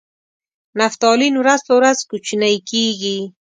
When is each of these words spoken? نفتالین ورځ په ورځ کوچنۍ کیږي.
نفتالین 0.79 1.33
ورځ 1.41 1.59
په 1.67 1.73
ورځ 1.79 1.97
کوچنۍ 2.09 2.55
کیږي. 2.69 3.19